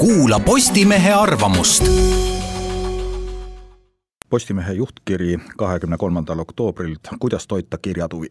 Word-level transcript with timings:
kuula 0.00 0.40
Postimehe 0.40 1.12
arvamust. 1.12 1.84
Postimehe 4.30 4.72
juhtkiri 4.72 5.38
kahekümne 5.56 5.96
kolmandal 5.96 6.38
oktoobrilt, 6.38 7.00
kuidas 7.18 7.46
toita 7.46 7.78
kirjatuvi. 7.78 8.26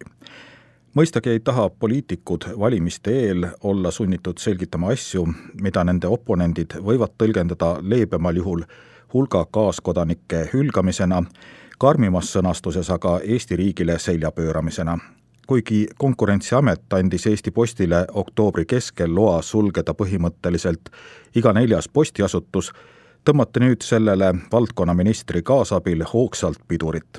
mõistagi 0.98 1.30
ei 1.30 1.40
taha 1.40 1.70
poliitikud 1.70 2.48
valimiste 2.60 3.12
eel 3.12 3.48
olla 3.64 3.92
sunnitud 3.92 4.38
selgitama 4.38 4.90
asju, 4.90 5.28
mida 5.62 5.84
nende 5.84 6.08
oponendid 6.08 6.74
võivad 6.74 7.14
tõlgendada 7.18 7.78
leebemal 7.82 8.36
juhul 8.36 8.66
hulga 9.14 9.46
kaaskodanike 9.46 10.50
hülgamisena, 10.54 11.24
karmimas 11.78 12.34
sõnastuses 12.34 12.90
aga 12.90 13.20
Eesti 13.24 13.56
riigile 13.56 14.00
selja 14.00 14.32
pööramisena 14.32 14.98
kuigi 15.50 15.88
Konkurentsiamet 15.98 16.94
andis 16.94 17.28
Eesti 17.28 17.52
Postile 17.52 18.06
oktoobri 18.14 18.66
keskel 18.70 19.16
loa 19.16 19.42
sulgeda 19.42 19.96
põhimõtteliselt 19.98 20.92
iga 21.36 21.54
neljas 21.58 21.88
postiasutus, 21.90 22.70
tõmmati 23.26 23.64
nüüd 23.64 23.82
sellele 23.82 24.30
valdkonnaministri 24.52 25.42
kaasabil 25.42 26.06
hoogsalt 26.14 26.62
pidurit. 26.68 27.18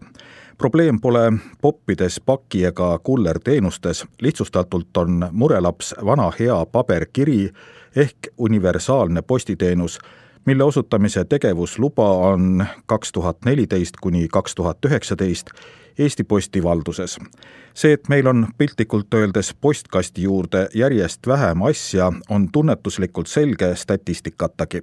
probleem 0.59 1.01
pole 1.01 1.32
poppides 1.62 2.20
paki- 2.20 2.64
ega 2.66 2.98
kullerteenustes, 3.02 4.04
lihtsustatult 4.23 4.96
on 4.96 5.28
murelaps 5.32 5.95
vana 6.04 6.30
hea 6.38 6.66
paberkiri 6.66 7.51
ehk 7.96 8.28
universaalne 8.38 9.23
postiteenus, 9.23 9.98
mille 10.46 10.64
osutamise 10.64 11.24
tegevusluba 11.24 12.12
on 12.12 12.66
kaks 12.86 13.12
tuhat 13.12 13.36
neliteist 13.44 13.96
kuni 14.00 14.28
kaks 14.28 14.54
tuhat 14.54 14.78
üheksateist 14.86 15.50
Eesti 15.98 16.24
Posti 16.24 16.62
valduses. 16.62 17.18
see, 17.74 17.92
et 17.92 18.08
meil 18.08 18.26
on 18.26 18.46
piltlikult 18.58 19.14
öeldes 19.14 19.54
postkasti 19.60 20.22
juurde 20.22 20.68
järjest 20.74 21.26
vähem 21.26 21.62
asja, 21.62 22.12
on 22.28 22.48
tunnetuslikult 22.52 23.26
selge 23.26 23.74
statistikatagi 23.76 24.80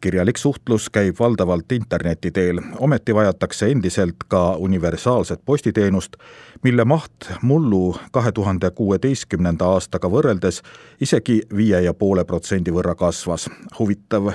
kirjalik 0.00 0.36
suhtlus 0.36 0.90
käib 0.90 1.16
valdavalt 1.20 1.72
interneti 1.72 2.30
teel, 2.30 2.60
ometi 2.78 3.14
vajatakse 3.14 3.70
endiselt 3.70 4.24
ka 4.28 4.56
universaalset 4.56 5.40
postiteenust, 5.44 6.16
mille 6.62 6.84
maht 6.84 7.28
mullu 7.42 7.96
kahe 8.12 8.32
tuhande 8.32 8.70
kuueteistkümnenda 8.70 9.64
aastaga 9.64 10.08
võrreldes 10.08 10.62
isegi 11.00 11.40
viie 11.56 11.82
ja 11.84 11.94
poole 11.94 12.24
protsendi 12.24 12.72
võrra 12.72 12.94
kasvas. 12.94 13.48
huvitav, 13.78 14.32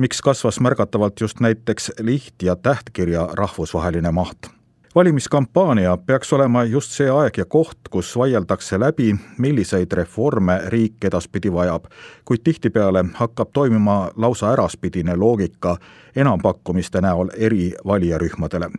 miks 0.00 0.20
kasvas 0.22 0.60
märgatavalt 0.60 1.20
just 1.20 1.40
näiteks 1.40 1.92
liht- 2.00 2.42
ja 2.42 2.56
tähtkirja 2.56 3.28
rahvusvaheline 3.32 4.10
maht 4.10 4.56
valimiskampaania 4.96 5.96
peaks 5.96 6.32
olema 6.32 6.64
just 6.64 6.90
see 6.90 7.10
aeg 7.10 7.36
ja 7.38 7.44
koht, 7.44 7.88
kus 7.90 8.14
vaieldakse 8.16 8.78
läbi, 8.80 9.10
milliseid 9.38 9.92
reforme 9.92 10.56
riik 10.72 11.04
edaspidi 11.04 11.52
vajab, 11.52 11.84
kuid 12.24 12.40
tihtipeale 12.44 13.04
hakkab 13.14 13.52
toimima 13.52 14.10
lausa 14.16 14.54
äraspidine 14.54 15.16
loogika 15.16 15.76
enampakkumiste 16.16 17.00
näol 17.00 17.28
eri 17.36 17.74
valijarühmadele. 17.86 18.70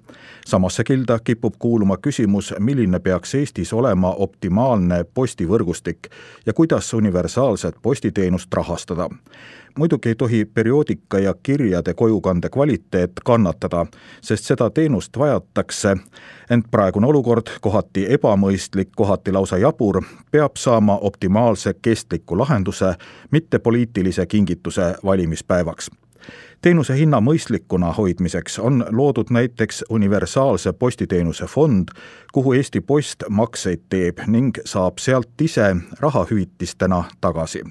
samasse 0.46 0.84
kilda 0.84 1.20
kipub 1.20 1.54
kuuluma 1.60 1.98
küsimus, 1.98 2.54
milline 2.60 3.00
peaks 3.00 3.36
Eestis 3.36 3.74
olema 3.74 4.12
optimaalne 4.12 5.04
postivõrgustik 5.14 6.10
ja 6.46 6.54
kuidas 6.54 6.94
universaalset 6.94 7.76
postiteenust 7.82 8.54
rahastada 8.54 9.10
muidugi 9.78 10.10
ei 10.10 10.16
tohi 10.16 10.46
perioodika 10.46 11.20
ja 11.20 11.34
kirjade 11.44 11.94
kojukande 11.94 12.50
kvaliteet 12.50 13.12
kannatada, 13.26 13.86
sest 14.22 14.46
seda 14.46 14.70
teenust 14.70 15.18
vajatakse, 15.18 15.96
ent 16.50 16.66
praegune 16.72 17.08
olukord, 17.08 17.52
kohati 17.62 18.06
ebamõistlik, 18.14 18.90
kohati 18.96 19.32
lausa 19.32 19.58
jabur, 19.58 20.02
peab 20.32 20.56
saama 20.58 20.98
optimaalse 20.98 21.74
kestliku 21.82 22.38
lahenduse, 22.38 22.96
mitte 23.32 23.60
poliitilise 23.60 24.26
kingituse 24.26 24.96
valimispäevaks 25.06 25.90
teenuse 26.62 26.98
hinna 26.98 27.20
mõistlikuna 27.22 27.92
hoidmiseks 27.94 28.60
on 28.60 28.86
loodud 28.92 29.30
näiteks 29.30 29.84
universaalse 29.90 30.74
postiteenuse 30.74 31.46
fond, 31.46 31.90
kuhu 32.34 32.54
Eesti 32.54 32.82
Post 32.82 33.24
makseid 33.30 33.80
teeb 33.90 34.20
ning 34.28 34.58
saab 34.66 34.98
sealt 34.98 35.42
ise 35.42 35.76
rahahüvitistena 36.00 37.04
tagasi. 37.22 37.62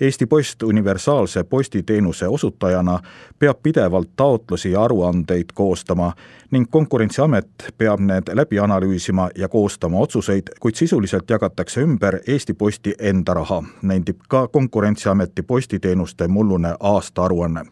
Eesti 0.00 0.26
Post 0.26 0.62
universaalse 0.62 1.44
postiteenuse 1.44 2.28
osutajana 2.28 2.98
peab 3.38 3.62
pidevalt 3.62 4.10
taotlusi 4.16 4.70
ja 4.70 4.82
aruandeid 4.84 5.54
koostama 5.54 6.12
ning 6.50 6.66
Konkurentsiamet 6.70 7.48
peab 7.78 8.00
need 8.00 8.32
läbi 8.32 8.58
analüüsima 8.58 9.30
ja 9.34 9.48
koostama 9.48 9.98
otsuseid, 9.98 10.42
kuid 10.60 10.74
sisuliselt 10.74 11.30
jagatakse 11.30 11.80
ümber 11.80 12.18
Eesti 12.26 12.54
Posti 12.54 12.94
enda 12.98 13.34
raha, 13.34 13.62
nendib 13.82 14.20
ka 14.28 14.48
Konkurentsiameti 14.48 15.42
postiteenuste 15.42 16.28
mullune 16.28 16.74
aastaaruanne 16.80 17.64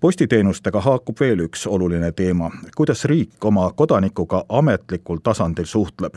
postiteenustega 0.00 0.80
haakub 0.80 1.20
veel 1.20 1.40
üks 1.46 1.66
oluline 1.66 2.12
teema, 2.12 2.50
kuidas 2.76 3.04
riik 3.04 3.44
oma 3.44 3.70
kodanikuga 3.76 4.44
ametlikul 4.48 5.18
tasandil 5.22 5.64
suhtleb. 5.64 6.14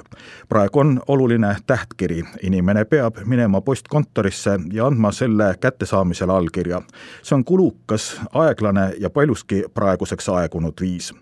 praegu 0.50 0.80
on 0.80 1.02
oluline 1.08 1.56
tähtkiri, 1.68 2.24
inimene 2.44 2.86
peab 2.86 3.18
minema 3.26 3.62
postkontorisse 3.62 4.60
ja 4.74 4.86
andma 4.86 5.12
selle 5.12 5.56
kättesaamisel 5.60 6.30
allkirja. 6.30 6.82
see 7.24 7.36
on 7.36 7.46
kulukas, 7.46 8.22
aeglane 8.34 8.94
ja 9.00 9.10
paljuski 9.10 9.64
praeguseks 9.74 10.30
aegunud 10.30 10.74
viis 10.82 11.14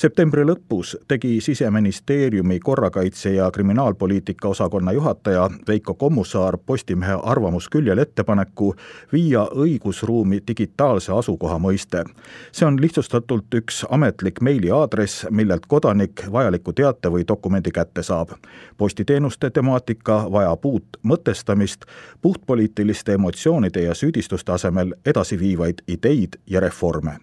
septembri 0.00 0.44
lõpus 0.48 0.94
tegi 1.08 1.40
Siseministeeriumi 1.40 2.60
korrakaitse- 2.64 3.34
ja 3.34 3.50
kriminaalpoliitika 3.50 4.48
osakonna 4.48 4.92
juhataja 4.92 5.50
Veiko 5.68 5.94
Kommusaar 5.94 6.58
Postimehe 6.66 7.18
arvamusküljel 7.22 7.98
ettepaneku 7.98 8.74
viia 9.12 9.44
õigusruumi 9.44 10.40
digitaalse 10.46 11.12
asukoha 11.12 11.58
mõiste. 11.58 12.04
see 12.52 12.66
on 12.66 12.82
lihtsustatult 12.82 13.54
üks 13.54 13.86
ametlik 13.90 14.40
meiliaadress, 14.40 15.26
millelt 15.30 15.66
kodanik 15.66 16.32
vajaliku 16.32 16.72
teate 16.72 17.08
või 17.08 17.28
dokumendi 17.28 17.70
kätte 17.70 18.02
saab. 18.02 18.28
postiteenuste 18.76 19.50
temaatika 19.50 20.32
vajab 20.32 20.64
uut 20.64 20.96
mõtestamist, 21.02 21.80
puhtpoliitiliste 22.20 23.12
emotsioonide 23.12 23.82
ja 23.82 23.94
süüdistuste 23.94 24.52
asemel 24.52 24.94
edasiviivaid 25.06 25.82
ideid 25.88 26.40
ja 26.46 26.60
reforme 26.60 27.20